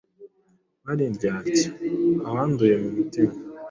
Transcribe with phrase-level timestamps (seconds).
[0.85, 1.67] bari indyarya,
[2.29, 3.33] abanduye mu mutima